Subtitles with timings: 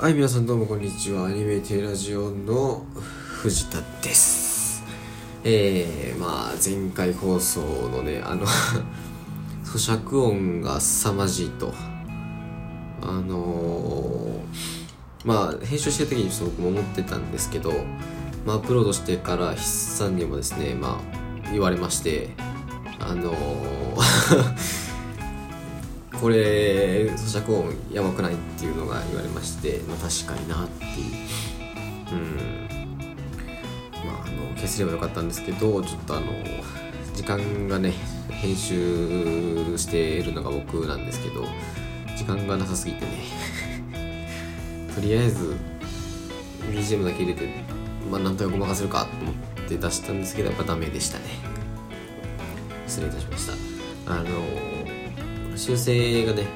[0.00, 1.26] はい、皆さんどうもこんにちは。
[1.26, 2.86] アニメテラジオの
[3.42, 4.82] 藤田です。
[5.44, 8.46] えー、まあ、前回放送のね、あの、
[9.62, 11.74] 咀嚼音が凄まじいと。
[13.02, 17.70] あのー、まあ、編集してる時にちょっと僕も思ってたんですけど、
[18.46, 20.98] まあ、アップロードしてから筆さんにもですね、ま
[21.44, 22.30] あ、言われまして、
[23.00, 24.79] あのー
[26.20, 32.12] これ咀嚼音やばくないっていうのが言われまして、まあ、確かになっていう。
[32.12, 32.68] うん。
[34.04, 36.26] まああの消せればよかったんですけどちょっとあの
[37.14, 37.94] 時間がね
[38.28, 41.46] 編集しているのが僕なんですけど
[42.16, 43.24] 時間がなさすぎてね。
[44.94, 45.56] とりあえず
[46.70, 47.48] BGM だけ入れて
[48.10, 49.34] まあなんとかごまかせるかと思っ
[49.68, 51.24] て出したんですけどやっぱダメでしたね。
[52.86, 53.54] 失礼いたしました。
[54.12, 54.69] あの
[55.60, 56.46] 修正がね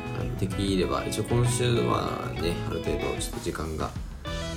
[0.40, 3.90] できれば一応今週はねある程度ちょっと時間が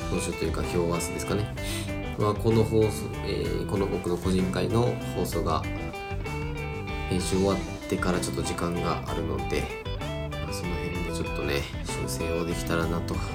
[0.09, 1.53] 今週というか今日明日ですかね。
[2.17, 2.89] はこの放送、
[3.25, 4.83] えーこの僕の個人会の
[5.17, 5.61] 放送が
[7.09, 7.57] 編集終わっ
[7.89, 9.66] てからちょっと時間があるので、
[10.31, 11.61] まあその辺でちょっとね
[12.07, 13.25] 修正をできたらなと思っ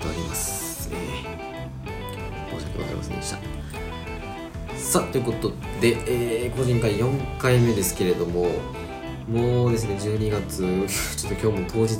[0.00, 3.38] ております、えー申し訳ございませんでした。
[4.76, 5.50] さあということ
[5.80, 8.50] で、えー個人会4回目ですけれども
[9.28, 10.62] もうですね12月
[11.18, 11.94] ちょっと今日も当日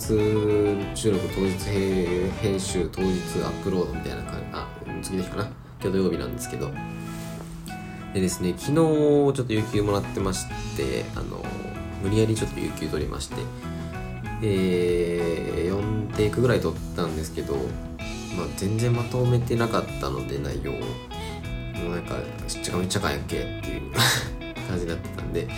[0.95, 1.59] 収録当日
[2.41, 3.09] 編集当日
[3.45, 4.67] アップロードみたいな感じあ
[5.03, 5.43] 次の日かな？
[5.83, 6.73] 今日土曜日なんですけど。
[8.15, 10.47] でですね昨日ちょっと有給もらってまし
[10.79, 11.45] てあの
[12.03, 13.37] 無理やりちょっと有給取りまして。
[14.41, 20.71] えー、4テイクぐらい取ったんですけど、まあ、全然まとめてなかったので内容。
[20.73, 22.15] をもうなんか
[22.47, 23.93] しっちゃかめっちゃかんやっけっていう
[24.69, 25.49] 感じになってたんで、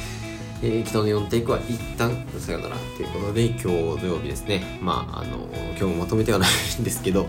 [0.62, 4.78] えー、昨日の4テイクは一旦さよならということで今日土曜日ですね。
[4.82, 6.48] まああの今日もまとめてはない
[6.80, 7.28] んですけど、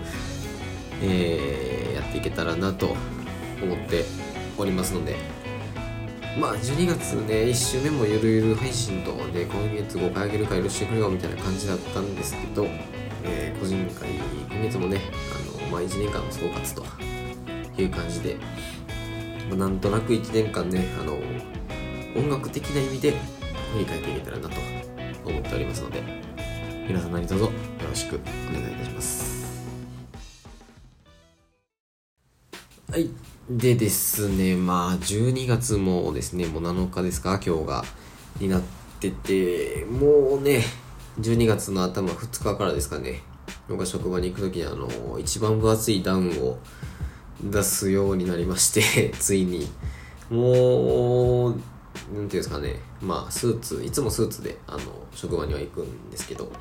[1.02, 2.96] えーやっていけたらなと
[3.62, 4.06] 思って
[4.58, 5.16] おりますので。
[6.40, 12.68] まあ12月ね1週目もゆるゆる配信とで今月5回あげるから許してくれよみたいな感じだったんですけど、
[13.24, 14.10] えー個人会
[14.50, 15.02] 今月もね
[15.34, 16.76] あの、まあ、1年間の総括
[17.76, 18.38] という感じで、
[19.50, 21.18] まあ、なんとなく1年間ねあの
[22.16, 23.12] 音楽的な意味で
[23.74, 24.56] 振り返っていけたらなと
[25.26, 26.04] 思っておりますので
[26.88, 27.50] 皆さん何卒よ
[27.88, 29.42] ろしくお願いいたします。
[32.92, 33.10] はい。
[33.50, 37.84] でですねまあ12月もですねもう7日ですか今日が
[38.40, 38.62] になっ
[39.00, 40.64] ててもうね
[41.20, 43.22] 12月の頭2日からですかね
[43.68, 46.58] 僕が職場に行く時にあの一番分厚いダウンを
[47.44, 49.70] 出すようになりましてついに。
[50.30, 51.62] もう
[51.94, 52.80] ていうんですかね。
[53.02, 54.80] まあスーツいつもスーツであの
[55.14, 56.52] 職場には行くんですけど。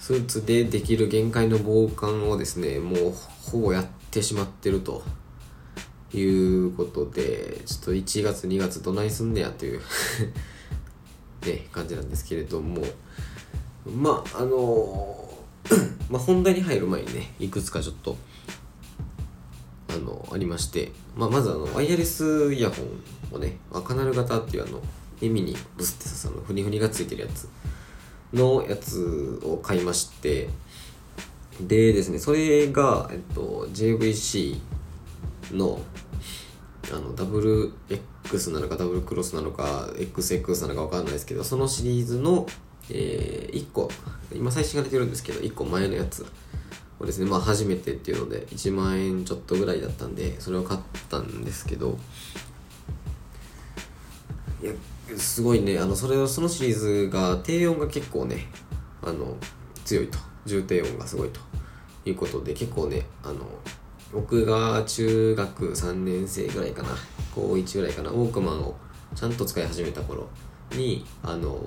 [0.00, 5.02] スーツでできる限界の防寒をですねもうほぼやってしまってると。
[6.12, 9.80] いうことでちょっと1月2月どないすんねやという。
[11.44, 12.82] ね感じなんですけれども。
[13.86, 15.28] まああの
[16.08, 18.16] まあ本題に入る前にねいくつかちょっと
[20.04, 22.82] のありまして、まあ、まずあのワイヤレスイヤホ
[23.32, 24.80] ンをねカナル型っていうあの
[25.20, 27.48] 耳にブスってさるのフニフニがついてるやつ
[28.32, 30.48] のやつを買いまして
[31.60, 34.60] でですねそれが、えっと、JVC
[35.52, 35.80] の
[36.92, 37.72] あのダブル
[38.24, 42.46] X なのかダブルクロスなのか XX なのか分かんないですけどそのシリーズの、
[42.90, 43.90] え1個
[44.34, 46.26] 今最新が出てるんですけど1個前のやつ
[47.00, 47.30] をですね。
[47.30, 51.98] まあ初めてっていうので1万円ちょっとぐらいだったんでそれを買ったんですけど
[54.62, 54.72] いや
[55.16, 55.78] すごいね。
[55.78, 58.48] あのそれをそのシリーズが低音が結構ね
[59.02, 59.36] あの
[59.84, 60.18] 強いと。
[60.46, 61.40] 重低音がすごいと。
[62.06, 63.46] いうことで結構ねあの
[64.12, 66.90] 僕が中学3年生ぐらいかな。
[67.34, 68.10] 高1ぐらいかな。
[68.10, 68.76] ウォークマンを
[69.14, 70.28] ちゃんと使い始めた頃
[70.72, 71.58] にあの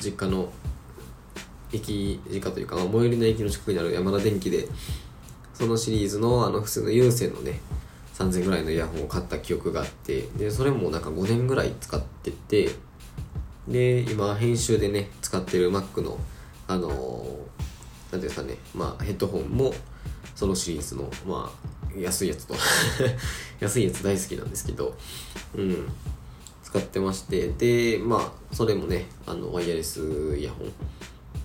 [0.00, 0.52] 実家の
[1.76, 4.68] 駅実家というか、最寄りの駅の近くにある山田電機で
[5.54, 7.60] そのシリーズのあの普通の有線のね
[8.14, 12.70] 3000ぐらいのイヤホンを買った記憶があってでそれもなんか5年ぐらい使ってて
[13.68, 16.18] で今編集でね使ってる Mac の
[16.68, 17.24] あのなんてい
[18.12, 19.72] うんですかねまあヘッドホンも
[20.34, 22.54] そのシリーズのまあ安いやつと
[23.60, 24.96] 安いやつ大好きなんですけど
[25.54, 25.88] うん
[26.62, 30.72] 使ってましてでまあそれもねあのワイヤレスイヤホン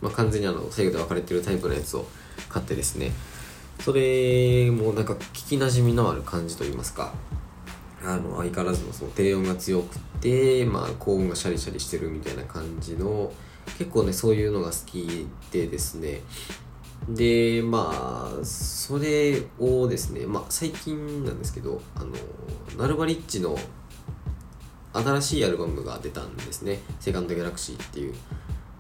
[0.02, 2.06] まあ完全にあの左右で分かれてるタイプのやつを
[2.50, 3.12] 買ってですね。
[3.80, 7.14] それもなんか聞きなじみのある感じといいますか。
[8.04, 13.32] あの相変わらずのその低音が強くて、まあ、高音がシャリシャリしてるみたいな感じの
[13.78, 16.22] 結構ねそういうのが好きでですね。
[17.10, 22.14] でまあそれをですねまあ最近なんですけどあの
[22.78, 23.58] ナルバリッチの
[24.94, 28.14] 新しいアルバムが出たんですね「セカンドギャラクシーっていう。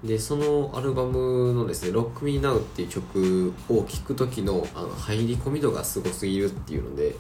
[0.03, 7.15] でそのアルバムのですね「ロックミーナウっていう曲を聴く時のあの入り込み度がすごすぎるっていうので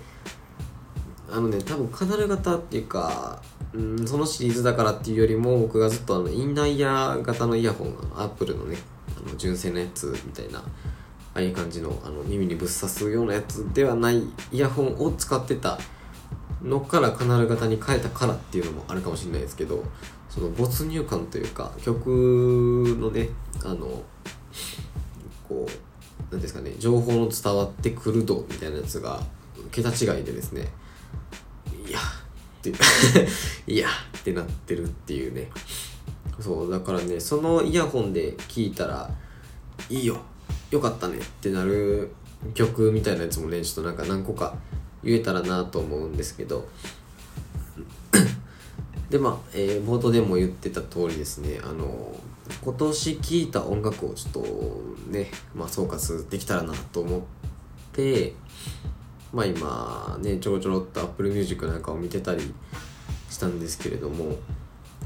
[1.31, 3.41] あのね多分カナル型っていうか、
[3.73, 8.77] うん、そのシリーズだからっていうよりも僕がずっとあのインナーイヤー型のイヤホンアップルのね
[9.15, 10.63] あの純正のやつみたいなあ
[11.35, 15.79] あいう感じのあの耳にぶっ刺すようなやつではないイヤホンを使ってた
[16.61, 19.83] のからカナル型に変えたからっていうのもあるかもしれないですけど
[20.33, 22.07] その没入感というか曲
[22.97, 23.27] のね
[23.65, 24.01] あの
[25.47, 29.21] こう何ですかね情報の伝わってくる度みたいなやつが
[29.71, 30.69] 桁違いでですね
[31.85, 32.71] いやって
[33.67, 35.51] いやってなってるっていうね。
[36.39, 39.09] そうだからねそのイヤホンで聞いたら
[39.89, 40.17] いいよ
[40.71, 42.11] よかったねってなる
[42.55, 44.55] 曲みたいなやつもねちょっとなんか何個か
[45.03, 46.67] 言えたらなと思うんですけど
[49.11, 52.15] でまあ、えー、冒頭でも言ってた通りですねあの
[52.63, 57.21] 今年聴いた音楽をちょっとね、まあ、総括できたらなと思っ
[57.91, 58.33] て
[59.33, 62.53] まあ今ねちょろちょろっと Apple Music なんかを見てたり
[63.29, 64.37] したんですけれども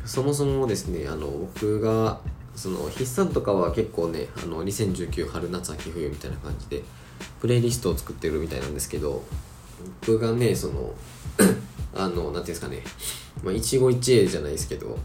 [0.06, 2.22] そもそもですねあの僕が
[2.56, 6.84] その筆算とかは結構ねあの2019春夏秋冬みたいな感じで
[7.42, 9.24] プレイリストを作ってるみたいなんですけど
[10.02, 10.94] 僕がねその
[11.96, 12.84] あのなんていうんですかね。
[13.44, 14.98] まあ一期一会じゃないですけど。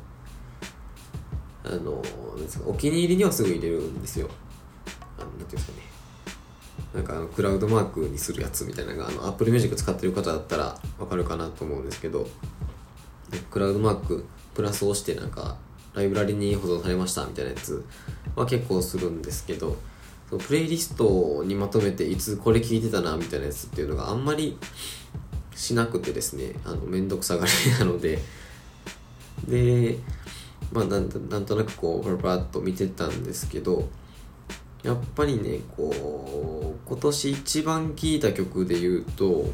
[1.63, 2.03] あの
[2.67, 4.29] お気に入りにはすぐ入れるんですよ。
[5.19, 5.79] あのなんていうんですかね。
[6.95, 12.27] なんかあのクラウドマークにするやつみたいなのがあの Apple Music 使ってる方だったらわかるかなと思うんですけど。
[13.51, 15.57] クラウドマークプラスをしてなんか
[15.95, 17.85] ライブラリに保存されましたみたいなやつ
[18.35, 19.77] は結構するんですけど。
[20.29, 24.57] そのプレイリストにまとめていつこれ聞いてたなみたいなやつっていうのがあんまり
[25.55, 28.19] しなくてですねあのめんどくさがりなので。
[29.49, 29.99] で
[30.73, 33.89] まあななんとなくこうパラパラっと見てたんですけど
[34.83, 39.47] やっぱりねこう今年一番聴いた曲で言うと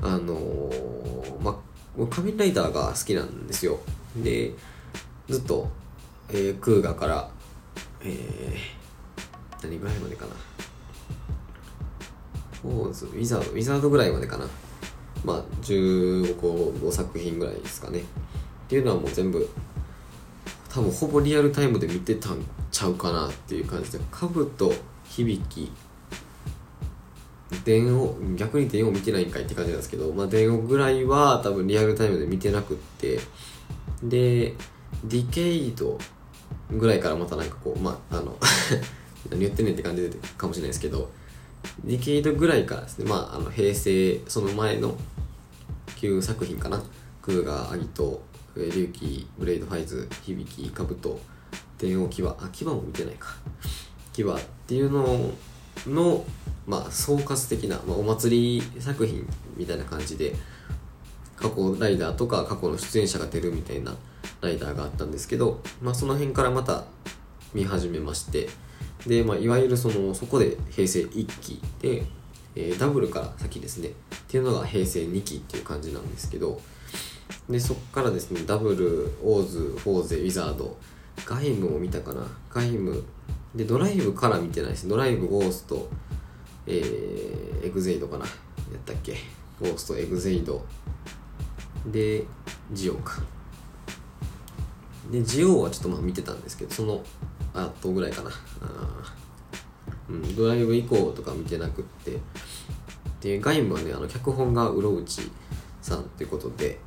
[0.00, 0.70] あの
[1.42, 1.60] ま
[1.98, 3.78] あ仮面ライダーが好きなんですよ。
[4.16, 4.52] で
[5.28, 5.68] ずっと、
[6.28, 7.30] えー、クーガから
[8.06, 10.32] えー、何ぐらいまでかな。
[12.64, 14.46] フォーズウィザードウィザードぐらいまでかな。
[15.22, 18.00] まあ15作品ぐらいですかね。
[18.00, 18.02] っ
[18.68, 19.48] ていうのはもう全部
[20.70, 22.38] 多分ほぼリアルタイムで見てたん
[22.72, 24.72] ちゃうかなっていう感じでカブと
[25.04, 25.70] 響き
[27.64, 33.20] 電王逆に電王見てないんかいって感じなんですけど、まあ、電王ぐらいは多分リアルタイムで見てなくって
[34.02, 34.54] で
[35.04, 35.98] ディケイド
[36.70, 38.36] ぐらいからまたなんかこうまああの
[39.30, 41.10] 何言ってんねんって感じでかもしれないですけど
[41.84, 43.08] ディケイドぐらいからですね。
[43.08, 44.96] まああの平成その前の
[45.96, 46.82] 旧作品かな。
[47.22, 48.22] クーガーアギト
[48.56, 51.18] 龍騎ブレイドファイズ響きカブト
[51.78, 53.36] 電王牙あ牙も見てないか。
[54.12, 54.26] 牙っ
[54.66, 55.30] ていうの
[55.86, 56.24] の
[56.66, 59.26] まあ総括的な、まあ、お祭り作品
[59.56, 60.34] みたいな感じで
[61.36, 63.94] 過去ライダーとか過去の出演者が出るみたいな
[64.40, 66.84] ライダーがあったんですけど、まあ、その辺からまた
[67.52, 68.48] 見始めまして
[69.06, 72.04] で、まあ、いわゆるそのそこで平成1期で、
[72.54, 73.88] えー、ダブルから先ですね。
[73.88, 73.92] っ
[74.28, 76.60] ていうのが平成2期っていう感じなんですけど
[77.48, 80.76] でそっからですねダブルオーズフォーゼウィザード
[81.26, 82.26] ガイムを見たかな。
[82.50, 83.04] ガイム
[83.54, 84.88] でドライブから見てないです。
[84.88, 85.88] ドライブゴースト
[86.66, 88.24] えー、エグゼイドかな。
[88.24, 89.16] やったっけ？
[89.60, 90.64] ゴーストエグゼイド。
[91.86, 92.24] で
[92.72, 93.22] ジオか。
[95.10, 97.04] でジオはちょっとまあ見てたんですけどその
[97.54, 98.30] 後ぐらいかな。
[100.08, 102.18] うん、ドライブ以降とか見てなくって。
[103.24, 105.30] でガイムはねあの脚本がうろうち
[105.80, 106.78] さんってことで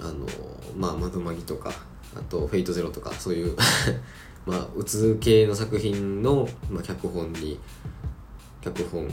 [0.00, 0.26] あの
[0.74, 1.70] まあ窓マギとか
[2.16, 3.54] あとフェイトゼロとかそういう
[4.46, 7.60] まあうつ系の作品の、まあ、脚本に
[8.62, 9.10] 脚本ん？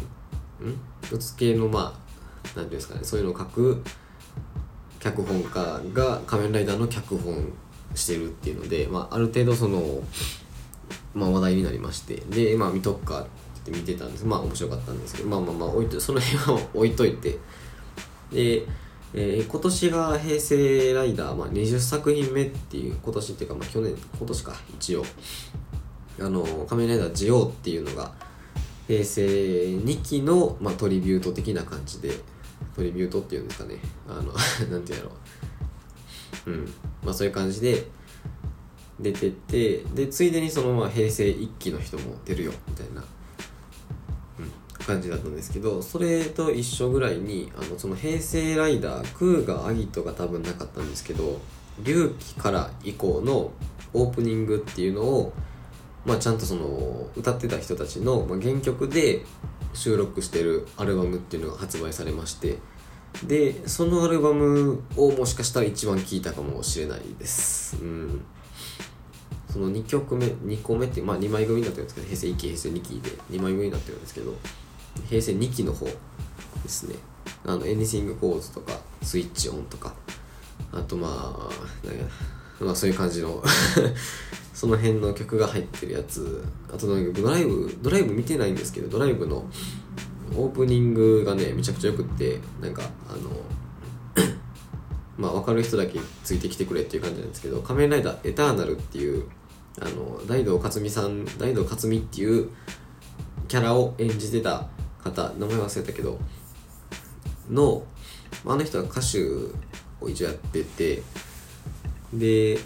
[1.12, 2.00] うつ系のまあ
[2.44, 3.84] 何ていうんですかねそういうのを書く
[5.02, 7.52] 脚本家が仮面ライダーの脚本
[7.96, 9.82] してるっていうので、まあ、ある程度その、
[11.14, 13.26] まあ、話題になりましてでまあ見とくかっ
[13.62, 14.26] て見てたんです。
[14.26, 17.38] まあ面白かったんですけどまあまあまあ置いとその辺は 置いといて。
[18.32, 18.68] で、
[19.14, 25.06] えー、今年が平成ライダー、まあ、20作品目っていう今年っていうか、まあ、去年今年か一応。
[26.22, 28.12] あの仮面ライダージオウっていうのが
[28.88, 32.12] 平成2期の、まあ、トリビュート的な感じで
[32.76, 33.78] トリビュートっていうんですかね。
[34.08, 34.34] あの
[34.70, 35.12] なんていうんやろ。
[36.48, 36.74] ううん。
[37.04, 37.88] まあそういう感じで
[39.00, 43.02] 出ててでついでにそのまま平成一期の人も出るよみたいな、
[44.40, 51.40] うん、感じだったんですけどそれと一緒ぐらいにあのその平成ライダークーガアギトが多分なかったんですけど
[51.84, 53.52] 龍騎から以降の
[53.94, 55.34] オープニングっていうのを
[56.06, 59.26] まあ、ちゃんとその歌ってた人たちの、ま、原曲で
[59.74, 62.58] 収録してるアルバムっていうのが発売されまして
[63.26, 67.78] でそのアルバムをもしかしたら一番聴いたかもしれないです。
[67.82, 68.22] うん。
[69.52, 74.34] その2曲目2個目ってまあ2枚組になってるんですけど平成1期平成2期で2枚組になってるんですけど
[75.10, 75.94] 平成2期の方で
[76.68, 76.96] すね。
[77.46, 79.94] あの「Anything Goes」とか「スイッチオン」とか
[80.72, 82.04] あとまあなんや
[82.60, 83.42] まあそういう感じの
[84.54, 89.46] その辺の曲が入ってるやつあとなんかドライブドライブ見てないんですけどドライブの
[90.36, 93.30] オープニングがねめちゃくちゃよくってなんかあの
[95.18, 99.24] まあ分かる人だけついてきてくれっていう感じなんですけど「仮面ライダーエターナル」っていう
[99.80, 102.50] あの大道克実さん大道克実っていう
[103.48, 104.68] キャラを演じてた
[105.04, 106.20] 方名前忘れたけど
[107.50, 107.84] の
[108.46, 109.24] あの人が歌手
[110.02, 111.02] を一応やってて
[112.14, 112.60] で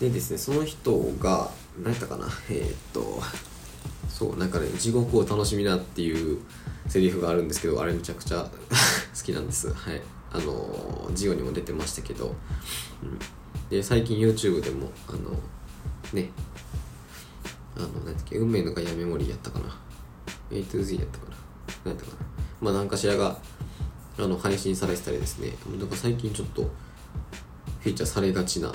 [0.00, 3.20] でですねその人が何やったかなえー、っと
[4.08, 6.38] そうなんかね地獄を楽しみなっていう
[6.88, 8.44] セリフがあるんですけどあれめちゃくちゃ
[9.16, 9.72] 好きなんです。
[9.72, 10.02] はい。
[10.32, 12.34] あのジオにも出てましたけど、
[13.02, 13.18] うん、
[13.68, 15.38] で最近 YouTube でもあの
[16.12, 16.30] ね。
[17.76, 19.76] あの何だっけ運命のガイアメモリーやったかな。
[20.50, 21.36] A to Z やったかな。
[21.84, 22.26] 何やったかな。
[22.60, 23.38] まあ何かしらが
[24.18, 25.54] あの配信されてたりですね。
[25.78, 28.72] なんか最近ちょっとフィーチャーされがちな。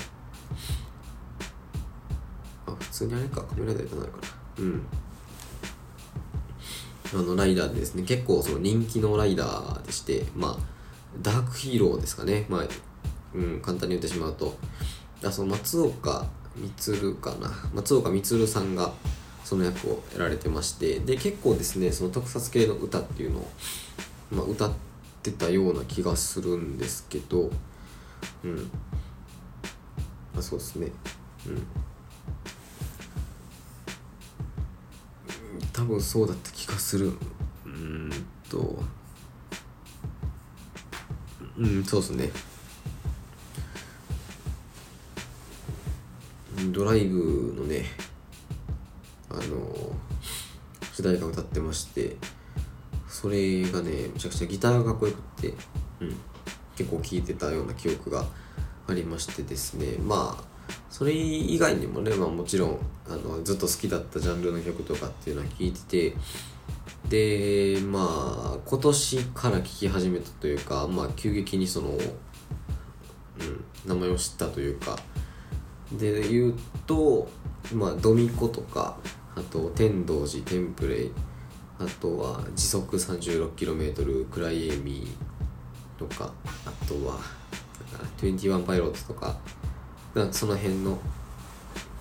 [2.65, 3.43] あ普通にあれか。
[3.43, 4.23] カメラ台となるかな。
[4.59, 4.87] うん。
[7.13, 8.03] あのライダーでですね。
[8.03, 10.74] 結構その人気のライダーでしてまあ
[11.21, 12.45] ダークヒーローですかね。
[12.49, 12.67] まあ
[13.33, 14.57] うん簡単に言ってしまうと。
[15.23, 16.25] あその松岡
[16.77, 17.51] 充かな。
[17.73, 18.93] 松岡充さんが
[19.43, 20.99] その役をやられてまして。
[20.99, 23.47] で結構ですねその特撮系の歌っていうのを、
[24.31, 24.71] まあ、歌っ
[25.21, 27.51] てたような気がするんですけど。
[28.43, 28.71] うん。
[30.37, 30.91] あそうですね。
[31.47, 31.67] うん
[35.71, 37.11] 多分そうだった気がする。
[37.65, 38.09] うん
[38.49, 38.81] と。
[41.57, 42.31] うんそうですね。
[46.71, 47.85] ドライブのね
[49.29, 49.95] あの
[50.93, 52.15] 主題歌歌ってまして
[53.07, 55.53] それがねめちゃくちゃギターがかっこよくて、
[55.99, 56.15] うん、
[56.75, 58.25] 結構聴いてたような記憶が
[58.87, 59.97] ありましてですね。
[59.99, 60.43] まあ
[60.89, 66.15] それ以外にもね、まあ、もちろんあのずっと好きだったジャンルの曲とかっていうのは聴いてて
[67.09, 71.99] でまあ今年から聴き始めたというか、まあ、急激にその、うん、
[73.85, 74.97] 名前を知ったというか。
[75.91, 76.55] で言う
[76.87, 77.27] と、
[77.73, 78.97] まあ、ドミコとか
[79.35, 81.11] あと天童寺テンプレイ
[81.79, 86.33] あとは時速 36km クライエミーとか
[86.65, 87.19] あとは
[88.17, 89.37] 21パイロットとか
[90.31, 90.97] その辺の、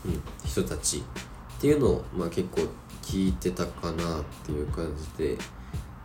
[0.06, 2.62] うん、人たちっていうのを、まあ、結構
[3.04, 5.38] 聞いてたかなっていう感じで。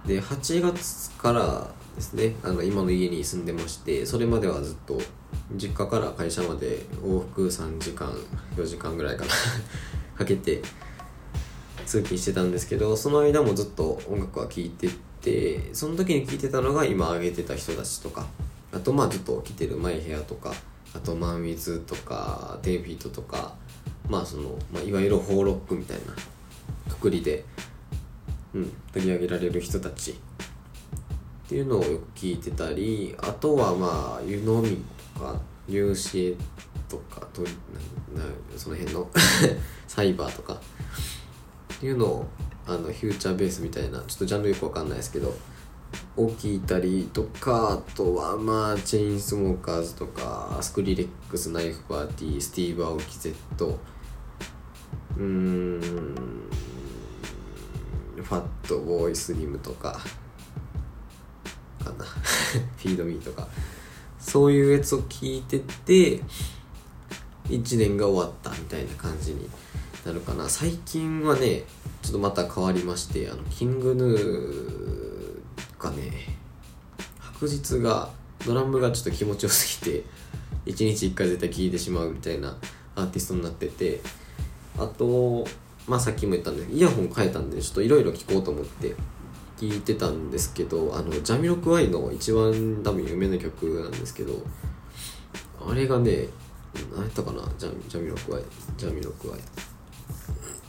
[0.06, 5.00] で8月からですねあの今の家に住んでましてそれまではずっと
[5.56, 8.10] 実家から会社まで往復3時間
[8.56, 9.32] 4時間ぐらいかな
[10.18, 10.62] かけて
[11.86, 14.89] 通勤してたんですけどその間もずっと音楽は聴いて
[15.22, 18.25] てその時に聴いてたのが今挙げてた人たちとか
[18.72, 20.53] あとまあずっと着てるマイヘアとか
[20.96, 23.56] あとマンウィズとかテイフィートとか
[24.08, 26.13] まあその、まあ、いわゆるホーロックみたいな
[27.00, 27.46] くりで、
[28.53, 30.12] うん、取り上げられる人たち。
[30.12, 30.15] っ
[31.50, 34.77] ていうのをよく聞いてたりあとはまあ湯飲み
[35.15, 36.38] とか入試
[36.88, 37.48] とかとな
[38.56, 39.10] その辺の
[39.88, 42.27] サイバーとかっていうのを
[42.68, 45.36] あの Future Bass みたいなちょっとジャンルよくわかんないですけど
[46.18, 53.34] を聞いたりとかあとはまあチェインスモーカーズとかスクリレックスナイフパーティースティーブ・アオキ Z
[55.18, 56.50] うーん
[58.24, 60.00] ファットボーイスリムとか
[61.80, 62.06] かな。
[62.78, 63.48] フィードミーとか。
[64.20, 66.22] そういうやつを聞いてて
[67.48, 69.50] 1年が終わったみたいな感じに
[70.06, 70.48] なるかな。
[70.50, 71.64] 最近はね
[72.02, 76.38] ちょっとまた変わりましてあのキングヌーかね
[77.20, 78.10] 白日が
[78.46, 80.04] ドラムがちょっと気持ちよすぎて
[80.66, 82.56] 1日1回絶対聴いてしまうみたいな
[82.96, 84.02] アーティストになってて
[84.78, 85.46] あと
[85.89, 88.96] まあさっきも言ったんでイヤホン変えたんでちょっといろいろ聴こうと思って
[89.58, 94.34] 聞いてたんですけどあのジャミロクワイの一番多分有名な曲なんですけど
[95.67, 96.27] あれがね
[96.93, 98.43] 何やったかなジャジャミロクワイ
[98.77, 99.39] ジャミロクワイ。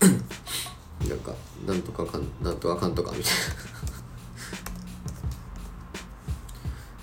[1.09, 1.35] なんか
[1.67, 3.39] なんとかかんなんとかかんとかみたいな。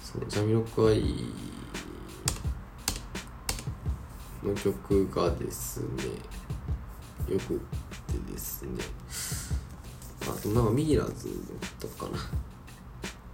[0.03, 1.25] そうジャミロクワイ
[4.43, 6.05] の曲がですね
[7.29, 7.61] よく
[8.37, 8.69] ですね。
[10.21, 11.29] あとなんかミイラーズ
[11.79, 12.19] とかかな。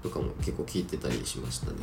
[0.01, 1.77] とかも結構聞いてたりしましたね。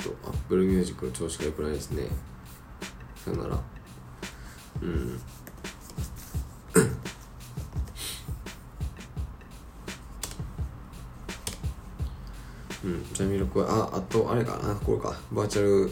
[0.00, 2.08] ちょっと Apple Music の調子が良くないですね。
[3.16, 3.60] さよなら。
[4.82, 4.88] うん。
[12.84, 14.74] うん、ジャミロクワああとあれかな。
[14.76, 15.16] これか。
[15.32, 15.90] バーチャル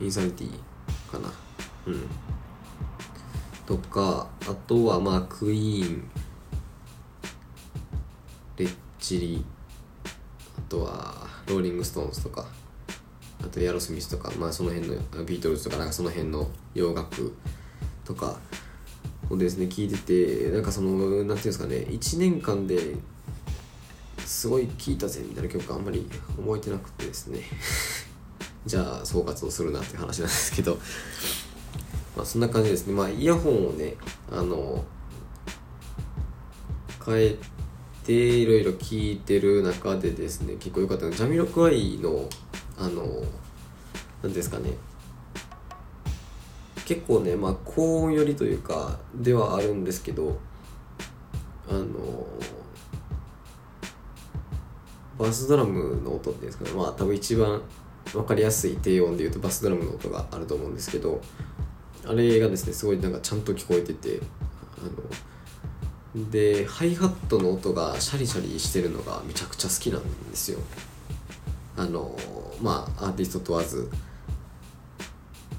[0.00, 0.50] インサニティ
[1.10, 1.32] かな。
[1.86, 2.06] うん。
[3.66, 6.10] とかあとはまあクイーン。
[8.56, 9.44] レッチリ。
[10.58, 12.46] あとはローリング・ストーンズとか。
[13.42, 14.32] あとエアロスミスとか。
[14.38, 17.34] まあその辺のビートルズとかなんかその辺の洋楽
[18.04, 18.38] とか。
[19.30, 21.76] をですね聞いててなんかそのなんていうんですかね。
[21.76, 22.96] 1年間で
[24.18, 27.40] すごい聴いたぜみたいな曲あんまり覚えてなくてですね。
[28.66, 30.78] じゃあ総括をするなって話なんですけど。
[32.16, 32.92] まあそんな感じですね。
[32.92, 33.96] まあイヤホンをね
[34.30, 34.84] あの
[37.04, 37.38] 変え
[38.04, 42.28] ていろいろ聞いてる中でですね結構良かったのジャミロクワイの
[42.76, 43.22] あの
[44.22, 44.72] 何ですかね。
[46.84, 50.38] 結構ねまあ高音寄りというかではあるんですけど
[51.68, 52.26] あの
[55.16, 56.70] バスドラムの音っていうんですかね。
[56.72, 57.62] まあ多分一番
[58.12, 61.20] 分かりやすい低音でいうとバスドラムの音があると思うんですけど
[62.06, 64.20] あれがですねすごいなんかちゃんと聞こえてて
[64.78, 70.58] あのでハイハットの音がシャリシャリしてるのがめちゃくちゃ好きなんですよ。
[71.76, 72.16] あの
[72.60, 73.88] まあアーティスト問わず。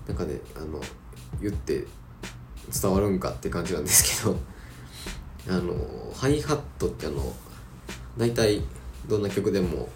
[0.08, 0.82] なんかねあの
[1.42, 1.86] 言って
[2.82, 4.38] 伝わるんかって感じなんですけど
[5.48, 5.74] あの
[6.14, 7.34] ハイハットってあの
[8.18, 8.62] 大体
[9.08, 9.88] どんな曲でも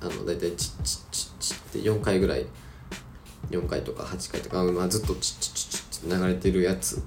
[0.00, 2.46] あの大体チッチッチッチッって4回ぐらい
[3.50, 7.02] 4回とか8回とか、まあ、ずっとチッチッチッチッって流れてるやつ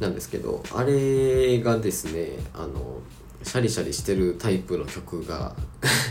[0.00, 3.00] なんですけどあれがですねあの
[3.42, 5.56] シャリシャリしてるタイプの曲が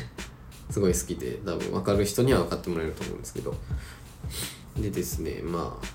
[0.70, 3.56] すごい好きで多分分かる人には分かってもらえると思うんですけど。
[4.82, 5.88] でですねまあ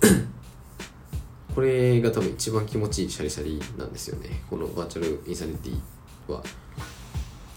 [1.54, 4.42] これが多分一番気持ちいいシャリシャリなんですよね。
[4.48, 6.42] このバーチャルインサニティは。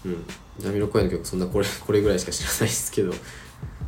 [0.06, 0.24] うん。
[0.58, 3.12] ジャミロクワイの曲そんなこれ これぐらいしか知らないですけど。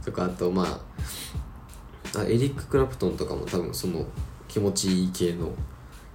[0.04, 4.06] とかあとまああエリック・クラプトンとかも多分その
[4.48, 5.52] 気持ちいい系の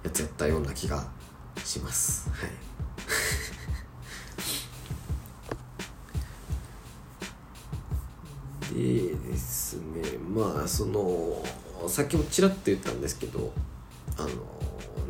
[0.02, 1.06] やつやったような気が
[1.64, 2.28] します。
[2.30, 2.50] はい。
[8.74, 11.44] でですねまあその
[11.88, 13.52] さっきもちらっと言ったんですけど
[14.16, 14.28] あの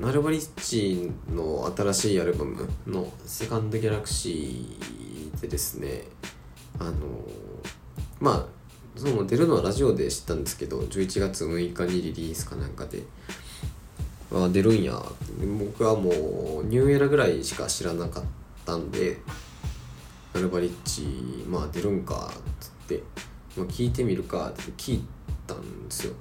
[0.00, 6.04] ナルバリッチの新しいアルバムの「セカンド・ギャラクシー」でですね
[6.78, 6.92] あの
[8.20, 13.02] まあその出るのはラジオで知ったんですけど11月6日にリリースかなんかで
[14.32, 15.00] あ出るんや。
[15.58, 18.24] 僕はもうニューエラぐらいしか知らなかっ
[18.64, 19.20] たんで
[20.32, 21.02] ナルバリッチ
[21.48, 23.02] まあ出るんかっつって、
[23.56, 25.04] まあ、聞いてみるかって聞い
[25.46, 26.14] たんですよ。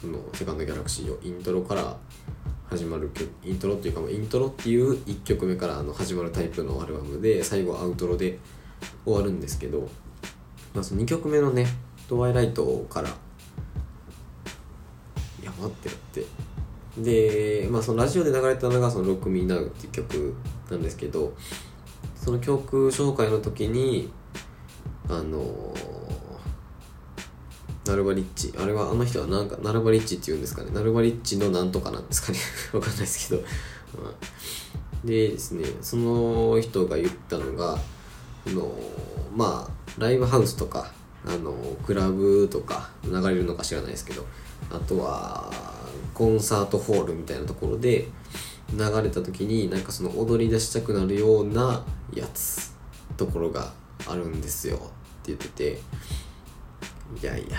[0.00, 1.96] そのセカンドギャラクシーをイントロから
[2.70, 8.38] 始まる曲イントロっていうかイントロっていう1曲目からあの始まるタイプのアルバムで最後アウトロで
[9.04, 9.88] 終わるんですけど、
[10.74, 11.66] まあ、その2曲目のね
[12.08, 13.12] 「トワイライト」からい
[15.42, 16.26] や待ってって。
[16.98, 20.34] で、まあ、そのラジオで流れたのが「そのロック・ミー・ナウ」っていう曲
[20.68, 21.32] なんですけど
[22.16, 24.10] その曲紹介の時に
[25.08, 25.72] あの
[27.88, 28.52] ナルバリッチ。
[28.58, 30.70] あれはあの人はなんかナルバリッチって言うんですかね。
[30.72, 32.38] ナルバリッチのなんとかなんですかね。
[32.74, 33.42] わかんないですけど、
[35.04, 37.78] でですねその人が言ったのが
[38.46, 38.78] あの
[39.34, 40.92] まあライブハウスとか
[41.26, 41.54] あの
[41.86, 44.26] クラブとか流れるのか知らないですけど
[44.70, 45.50] あとは
[46.12, 48.08] コンサートホールみたいなところで
[48.72, 52.72] 流れた時になんかその踊り出したくなるようなやつ
[53.16, 53.72] ところが
[54.06, 54.76] あるんですよ。
[54.76, 54.80] っ
[55.22, 55.80] て言ってて。
[57.22, 57.58] いやいや。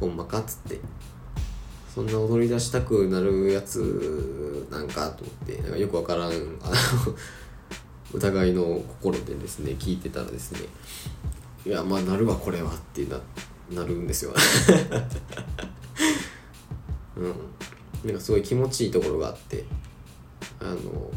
[0.00, 0.80] ほんまかっつって。
[1.94, 5.60] そんな踊り出したくなるやつなんかと思って。
[5.62, 6.34] なんかよくわからんあの
[8.14, 8.62] 疑いの
[9.00, 10.60] 心でですね聞いてたらですね。
[11.66, 13.20] いやまあなるわこれはってな
[13.70, 14.32] なるんですよ。
[17.16, 17.34] うん。
[18.04, 19.64] なんかすごい気持ちいいところがあって。
[20.60, 21.10] あの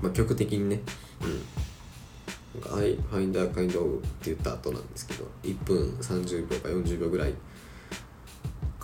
[0.00, 0.80] まあ曲的にね。
[1.22, 1.26] う
[2.58, 2.60] ん。
[2.60, 5.26] なんか「I find a kind of」って言った後なんですけど。
[5.44, 7.34] 1分30秒か40秒ぐらい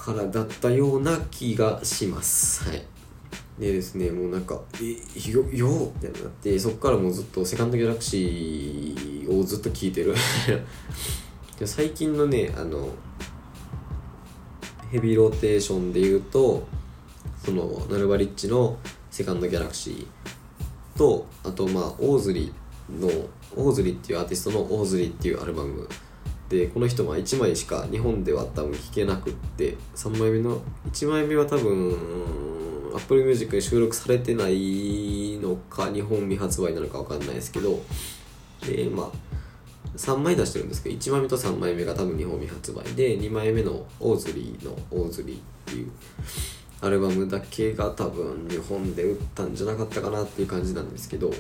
[0.09, 2.65] からだったような気がします。
[2.69, 2.83] はい。
[3.59, 10.15] でですねもうなんか「えよよみたいになってそっからもうずっとセカンドギャラクシーをずっと聴いてる。
[11.65, 12.89] 最近のねあの
[14.91, 16.67] ヘビーローテーションで言うと
[17.45, 18.79] そのナルバリッチの
[19.11, 23.09] Second Galaxy とあとまあオーズリーの
[23.57, 25.89] オーズリーっていうアーティストのオーズリーっていうアルバム
[26.49, 31.97] でこの人は1枚しか日本では多分聴けなくって3枚目の1枚目は多分
[32.95, 37.79] Apple Music に収録されてないのか日本未発売なのか分かんないですけど
[38.67, 39.29] でまあ
[39.97, 45.91] 3枚出してるんですけど1枚目と3枚目が多分日本未発売で2枚目のオーズリーのオーズリーっていう
[46.81, 51.31] アルバムだけが多分日本で売ったんじゃなかったかなっていう感じなんですけど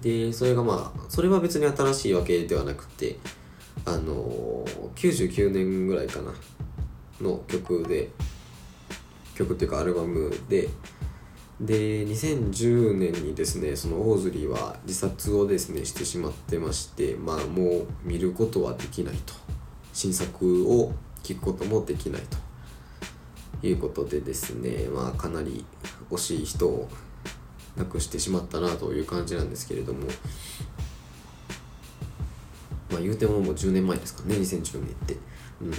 [0.00, 3.16] でそれがまあそれは別に新しいわけではなくて
[3.84, 4.64] あの
[4.96, 6.32] 99年ぐらいかな
[7.20, 8.10] の曲で
[9.34, 10.68] 曲っていうかアルバムで。
[11.60, 19.34] で2010年にですねそのオーズリーは自殺をですねしてしまってましてまあもう見ることはできないと。
[19.92, 20.92] 新作を
[21.24, 22.22] 聴くこともできない
[23.60, 25.64] ということでですねまあかなり
[26.12, 26.88] 惜しい人を
[27.76, 30.06] 亡くしてしまったなという感じなんですけれども。
[32.98, 35.16] まあ言うてももう10年前ですからね2010年って。
[35.62, 35.72] うん。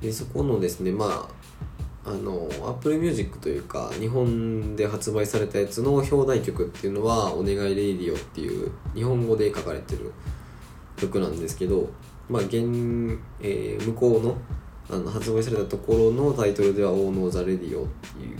[0.00, 10.12] でそこのですねまああの Apple Music というか日本で発売されたやつの表題曲っていうのは「お願いレイディオ」っていう日本語で書かれてる
[10.96, 11.88] 曲なんですけど
[12.28, 12.56] まあ現、
[13.40, 14.36] えー、向こうの
[14.90, 18.36] あの発売されたところのタイトルでは「Oh No the Radio」っていう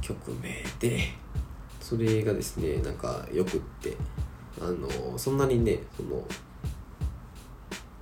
[0.00, 1.00] 曲名で
[1.80, 3.96] それがですねなんかよくって。
[4.60, 6.24] あのそんなにねその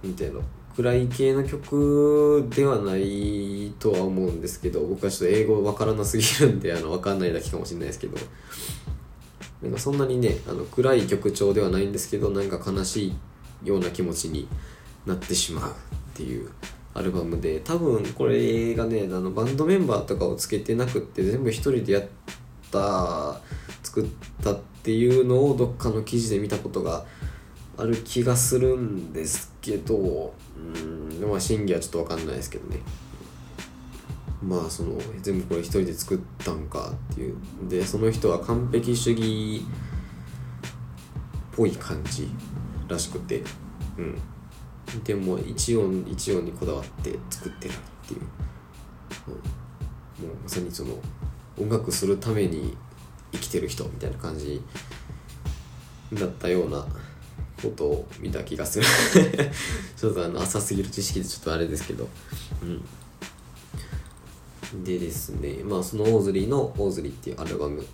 [0.03, 0.41] みたいな
[0.77, 8.17] 暗い系の曲ではないとは思うんですけど僕はちょっと英語わからなすぎるんであの分かんないだけかもしれないですけど。
[9.63, 13.09] なんかそんなにねあの暗い曲調ではないんですけどなんか悲し
[13.63, 14.49] いような気持ちに
[15.05, 15.75] なってしまうっ
[16.15, 16.51] ていう
[16.95, 22.09] アルバムで多分これがねあのバンドメンバーとかをつけてなくって全部一人でやって
[22.71, 23.41] た
[23.83, 24.07] 作っ
[24.43, 27.05] たっていうのをどっかの記事で見たことが
[27.77, 32.81] ある気がするんですけどうんまあ真偽はちょっと分かんないですけどね。
[34.43, 37.37] まあその全部これ一人で作ったんかっていう。
[37.69, 39.69] でその人は完璧主義っ
[41.53, 42.29] ぽい感じ
[42.89, 43.43] らしくて。
[43.99, 44.19] うん。
[45.05, 47.77] でも一音一音にこだわって作ってるっ
[48.09, 48.21] ていう、
[49.29, 50.95] うん、もうまさにその
[51.61, 52.77] 音楽するために
[53.33, 54.63] 生きてる人みたいな感じ
[56.13, 56.87] だったような
[57.63, 58.87] ことを見た気がする。
[59.97, 62.09] ちょっとあの浅すぎる知識でちょっとあれですけど。
[62.63, 62.83] うん。
[64.85, 67.85] でですねまあそのオーズリーの「オーズリー」っていうアルバム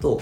[0.00, 0.20] と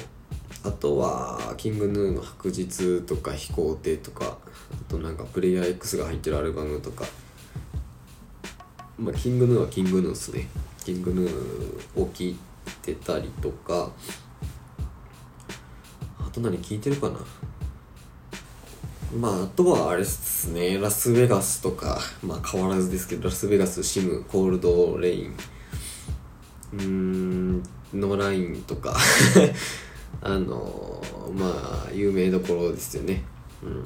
[0.62, 7.04] あとはキングヌーの白日とか飛行艇とかあとなんかプレイヤー X が入ってるアルバムとか。
[8.98, 10.46] まあキングヌーはキングヌーっすね。
[10.85, 11.30] キングヌー
[11.96, 12.37] を聴い
[12.82, 13.90] てたりとか。
[16.18, 17.18] あと何聞いてるかな？
[19.18, 20.78] まああとはあれっすね。
[20.78, 21.98] ラスベガスとか。
[22.22, 25.36] まあ変わらずですけどラスベガスシムコールドレイン。
[26.72, 27.62] うーん
[27.92, 28.96] ノラインとか。
[30.22, 31.02] あの
[31.34, 33.24] まあ有名どころですよね。
[33.62, 33.84] うん。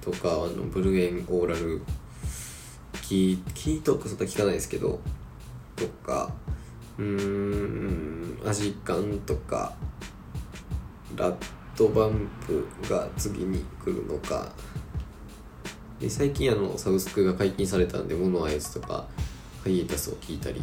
[0.00, 1.82] とかあのブルエンオーラル。
[3.02, 4.98] キーキートークそんな聞かないですけど。
[5.76, 6.34] とか。
[6.98, 8.38] うん。
[8.44, 9.74] アジカンとか
[11.16, 11.34] ラッ
[11.76, 14.52] トバンプが次に来るのか。
[16.00, 19.06] で最近あのサブスクが解禁されたんでモノアイズとか
[19.64, 20.60] ハイエタスを聞いたり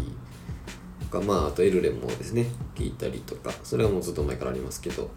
[1.12, 3.52] とかまああとエルレンもですね聞いたりとか。
[3.64, 5.10] それはもうずっと前からありますけど。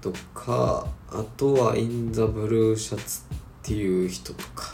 [0.00, 4.72] とかあとはインザブルーシャツっていう人とか。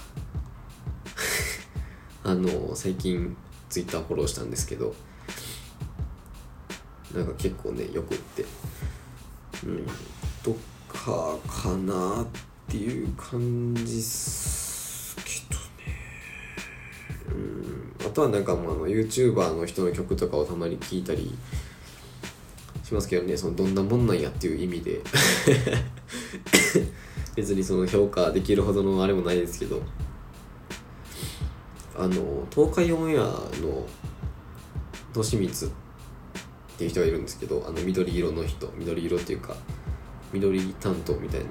[2.25, 3.37] あの最近
[3.69, 4.95] ツイッターフォローしたんですけど。
[7.15, 8.45] なんか結構ねよくって。
[9.65, 9.87] うん
[10.43, 10.57] と
[10.89, 12.27] かかなっ
[12.69, 15.99] ていう感じすけどね。
[17.29, 21.33] うんあとはなんかもうあの YouTuber の人の曲とかをたまに聞いたり
[22.83, 23.37] しますけどね。
[23.37, 25.01] そのどんなもんなんやっていう意味で。
[27.35, 29.81] 別にその評価できるほどのあれもないですけど。
[31.95, 33.87] あの東海オンエアの
[35.15, 35.51] 利光っ
[36.75, 39.55] っていう人がいるんですけどあの緑色の人緑色っていうか
[40.33, 41.47] 緑担当みたいな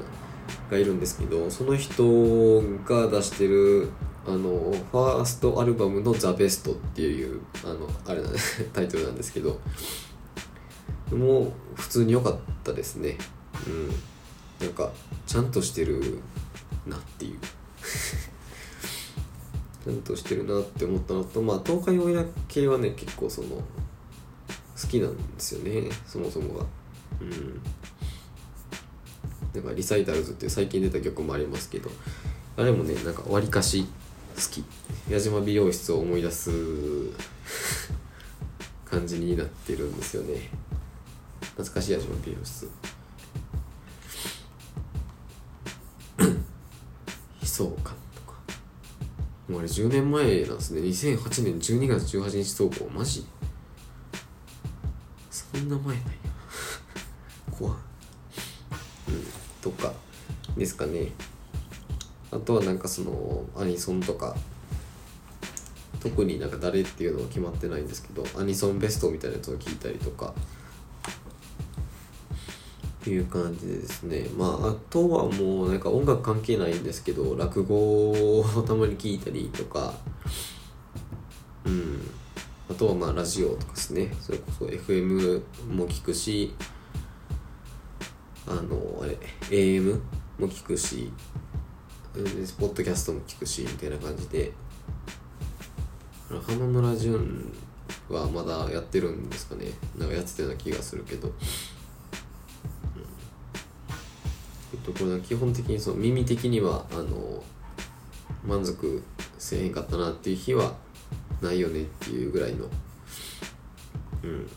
[0.70, 3.90] がいるんですけどその人が出してる
[4.26, 8.30] あのファーストアルバムの「ザ・ベストっていうあのあれな、
[8.74, 9.60] タイトルなんですけど
[11.12, 13.18] もう普通に良かったですね。
[13.68, 13.90] うん。
[14.66, 14.92] なんか
[15.26, 16.20] ちゃんとしてる
[16.86, 17.40] なっていう。
[19.84, 23.48] ちゃんとしてるなって思ったのとまあ東海オンエア系はね結構その
[24.82, 26.66] 好きなんですよねそもそもが。
[27.22, 27.62] うん。
[29.54, 31.92] なんかリサイタルズって最近出た曲もありますけど。
[32.58, 33.86] あれもねなんかわりかし
[34.36, 34.64] 好き。
[35.10, 36.52] 矢島美容室を思い出す
[38.86, 40.50] 感じになってるんですよね。
[41.42, 42.70] 懐かしい矢島美容室。
[47.42, 48.38] 悲壮感とか。
[49.48, 50.82] もうあれ10年前なんですね。
[50.82, 52.90] 2008年12月18日投稿。
[52.90, 53.26] マジ？
[55.72, 56.12] そんな前なんや。
[57.58, 57.78] 怖うん
[59.62, 59.94] とか
[60.58, 61.12] ですかね。
[62.30, 64.36] あとはなんかそのアニソンとか。
[66.02, 70.34] 特になんか誰っていうのは決まってないんですけどアニソンベストみたいなやつを聞いたりとか。
[73.02, 74.28] っていう感じでですね。
[74.36, 79.94] まああとはもうなんか音楽関係ないんですけど落語をたまに聞いたりとか。
[81.66, 82.21] うん。
[82.72, 84.10] あとはまあラジオとかですね。
[84.22, 86.56] それこそ FM も聞くし
[88.48, 89.18] あのあれ
[89.50, 90.00] AM
[90.40, 91.12] も聞くし
[92.58, 94.54] ポッドキャストも聞くしみたいな感じで。
[96.30, 97.54] 花村淳
[98.08, 99.66] はまだやってるんですかね。
[99.98, 101.30] なんかやってたような気がするけど。
[104.74, 107.44] えっとこれは基本的にその耳的にはあの
[108.48, 109.04] 満足
[109.38, 110.74] せえへんかったなっていう日は
[111.42, 112.66] ないよねっていうぐらいの
[114.24, 114.50] うん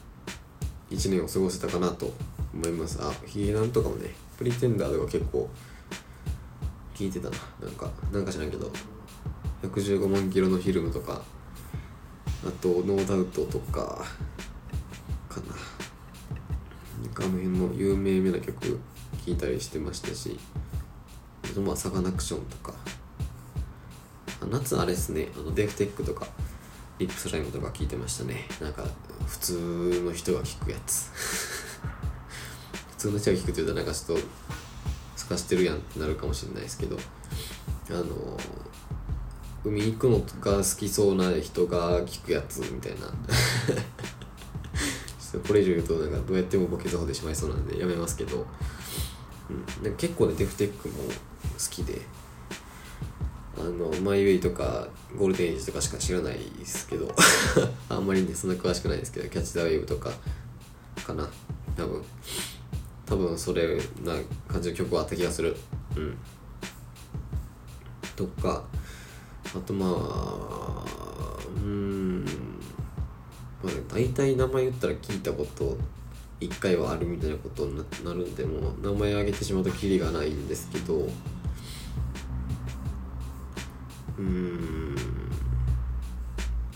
[0.91, 2.13] 1年を過ごせたかなと
[2.53, 2.99] 思います。
[3.01, 5.49] あヒゲダンとかもねプリテンダーとか結構
[6.95, 7.37] 聞いてたな。
[7.63, 8.71] なんかなんか知らんけど
[9.63, 11.23] 115万キロのフィルムとか
[12.47, 14.05] あとノーダウトとか
[15.29, 15.47] かな。
[17.03, 18.79] なんかあの辺の有名めな曲
[19.27, 20.39] 聴いたりしてましたし
[21.45, 22.75] あとまあサカナクションとか。
[24.51, 25.29] 夏あれっすね。
[25.35, 26.27] あのデフテックとか。
[26.99, 28.47] リップスライムとか聞いてましたね。
[28.61, 28.85] なんか
[29.27, 31.11] 普通の人が聞くやつ。
[32.97, 34.27] 普通の人が聞くって言うとなんかちょっと
[35.17, 36.99] 透かしてるやんってなるかもしれないですけど
[37.91, 38.39] あの
[39.65, 43.09] 海行くのが好きそうな人が聞くやつみたいな。
[45.19, 48.47] ちょっとこれ以上言うとなんかどうやってもボケそうでしまいそうなんでやめますけど、
[49.51, 51.11] うん、で結構ねデフテックも好
[51.71, 52.01] きで。
[53.65, 57.15] のマイウェイとかゴールデンエイジとかしか知らないですけど
[57.89, 60.11] あんまりねそんな詳しくないですけどキャッチ・ザ・ウェーブとか
[61.05, 61.29] かな
[61.77, 62.03] 多分。
[63.07, 64.15] 多分それな
[64.49, 65.57] 感じの曲はあった気がする。
[65.97, 66.17] うん。
[68.17, 68.65] とか
[69.55, 70.85] あとまあ
[71.57, 72.25] うん。
[73.63, 75.77] まあね大体名前言ったら聞いたこと
[76.41, 81.07] 1回はあるみたいなことになるんでもう名前挙げてしまうとキリがないんですけど
[84.19, 84.95] うん。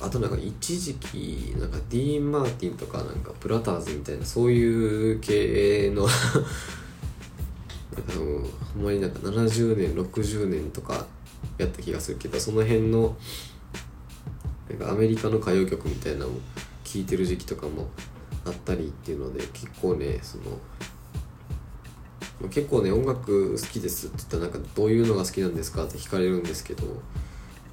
[0.01, 6.17] あとなんか一時期なんかディーン・マーティンとかなんかプラターズみたいなそういう系の なんか
[8.75, 11.05] ほんまになんか70年60年とか
[11.59, 13.17] やった気がするけどその辺の
[14.71, 16.31] なんかアメリカの歌謡曲みたいなのを
[16.85, 17.89] 聴いてる時期とかも
[18.45, 20.61] あったりっていうので結構ねその
[22.51, 26.85] 結構ね音楽好きですって言ったらなんかどういうのが好きなんですかって聞かれるんですけど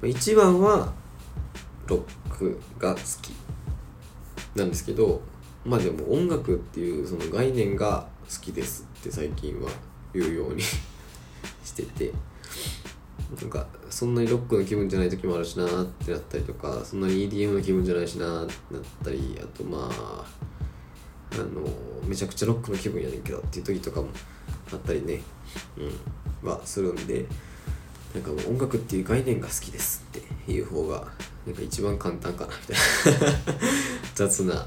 [0.04, 0.92] 一番は
[1.86, 3.32] ロックが好き
[4.58, 5.22] なんですけど
[5.64, 9.70] まあでも音楽っていうその概念が好きですって最近は
[10.12, 10.62] 言うように
[11.64, 12.12] してて
[13.40, 20.24] なんかそんなにロックの気分じゃない時もあるしなーってなったりとかそんなに EDM の気分じゃないしなーってなったりあとまあ
[21.32, 21.68] あの
[22.06, 24.08] めちゃくちゃロックの気分やねんけどっていう時とかも
[24.72, 25.20] あったりね。
[25.76, 26.48] うん。
[26.48, 27.26] はするんで。
[28.16, 31.06] なんか音楽っていう概念が好きですっていう方が
[31.46, 33.60] なんか一番簡単かなみたいな
[34.16, 34.66] 雑な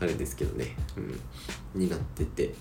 [0.00, 2.54] あれですけどね、うん、になってて、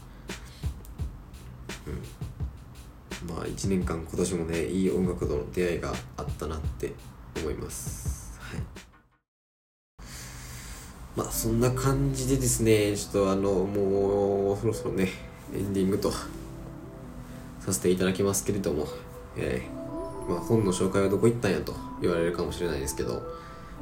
[3.23, 6.93] うん、まあ1年間今年もねいい音楽との出会いがあったなって
[7.37, 8.37] 思います。
[8.41, 8.61] はい。
[11.15, 15.13] まあそんな感じでですねちょっとあのもうそろそろね
[15.55, 18.85] エンディングとさせていただきますけれども。
[19.35, 19.78] えー、
[20.29, 23.23] まあ本の紹介はどこ行ったんやと言われるかもしれないですけど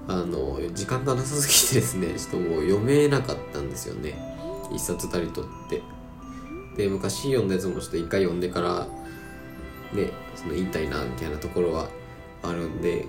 [0.08, 4.18] あの時間がなさすぎてですね ちょっともう読めなかったんですよね。
[4.74, 5.82] 一冊たりとって。
[6.78, 8.88] で昔読んだやつもちょっと一回読んでから
[9.94, 11.90] ねその言いたいなみたいなところは
[12.44, 13.06] あるんで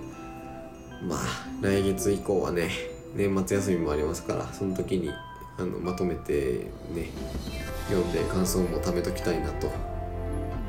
[1.07, 1.19] まあ
[1.61, 2.71] 来月以降はね
[3.15, 5.11] 年末休みもありますからその時に
[5.57, 7.11] あのまとめてね
[7.89, 9.71] 読んで感想も貯めときたいなと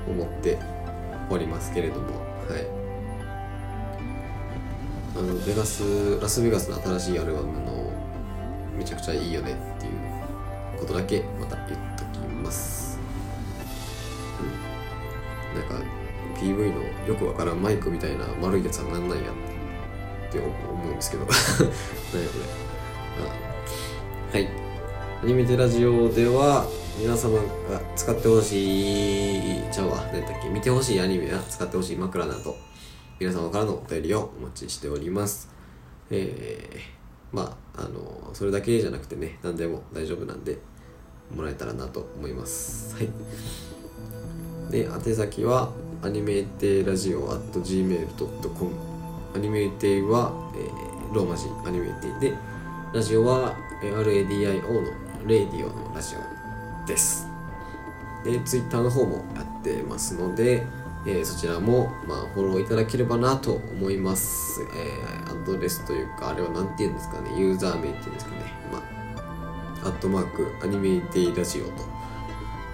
[0.07, 0.59] 思って
[1.31, 2.30] おりますけれども。
[2.51, 2.67] はい。
[5.17, 7.93] あのベガスラスベガスの新しいアルバムの
[8.77, 12.99] めちゃくちゃいいよねっていうことだけまた言っときます、
[15.53, 16.01] うん、なんか
[16.41, 21.27] PV のよくわからんマイクみたいな丸いやつはなんなんやって思うんですけど。
[22.15, 22.45] 何やこれ。
[24.35, 24.39] あ。
[24.39, 24.49] はい。
[25.23, 26.67] アニメテラジオでは
[26.99, 27.43] 皆様が
[27.97, 32.57] 使ってほしいちゃうわ何だっけ見てほしいアニメや使ってほしい枕など
[33.19, 35.51] 皆様からのお便りをお待ちしております。
[36.11, 40.59] えー、まああのそれだけじゃなくてね何でも大丈夫なんで
[41.35, 42.95] もらえたらなと思います。
[42.97, 43.11] はい。
[44.71, 45.71] で宛先は
[46.03, 48.71] アニメーテラジオ at gmail.com
[49.35, 52.37] アニメーテは、えーローマ字アニメーテで
[52.95, 56.19] ラジオはえー RADIO のレディオのラジオ
[56.91, 57.29] です。
[58.25, 60.67] でツイッターの方もやってますので、
[61.07, 67.31] えーそちらも、まあ、フォローいただければなと思います、えーアドレスというかあれは何て言うんですかね。
[67.39, 68.53] ユーザー名っていうんですかね。
[68.71, 68.79] ま
[69.83, 71.71] あアットマークアニメーテイラジオと。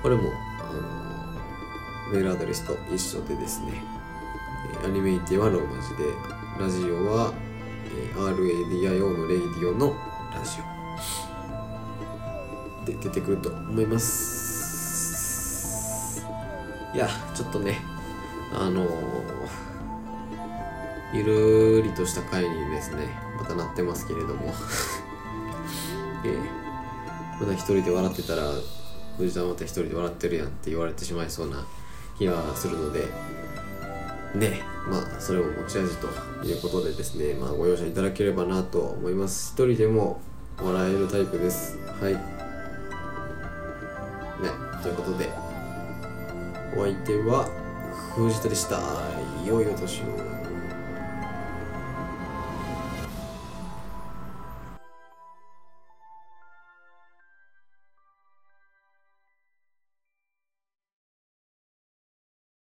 [0.02, 3.84] これもあのメールアドレスと一緒でですね。
[4.84, 6.04] アニメイティはローマ字で
[6.58, 7.32] ラジオは、
[7.86, 9.94] えー RADIO のレイディオの
[10.34, 10.75] ラジオ。
[12.86, 15.26] で出てくると思います。
[16.94, 17.82] いやちょっとね
[18.54, 18.86] あの
[21.12, 24.54] ゆるりとした回にですねまたなってますけれども。
[26.24, 26.66] えー
[27.38, 28.50] まだ一人で笑ってたら
[29.18, 31.66] 藤田また一人で笑ってるやんって言われてしまいそうな
[32.16, 33.06] 気がするので。
[34.34, 36.08] ねまあそれも持ち味と
[36.46, 39.52] いうことでですねまあご容赦いただければなと思います。
[39.54, 40.20] 一人でも
[40.62, 41.78] 笑えるタイプです。
[42.00, 42.35] はい。
[46.76, 47.48] お相手は
[48.14, 48.78] 藤田でした。
[49.46, 50.45] 良いお年を。